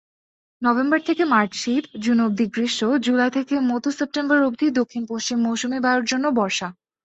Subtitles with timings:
[0.61, 5.79] November থেকে March শীত, June অবধি গ্রীষ্ম, জুলাই থেকে মধ্য সেপ্টেম্বর অবধি দক্ষিণ পশ্চিম মৌসুমি
[5.79, 6.67] বায়ুর জন্য বর্ষা।